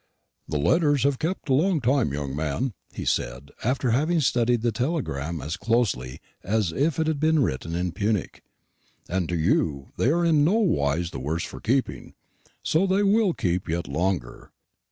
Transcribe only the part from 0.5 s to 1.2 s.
letters have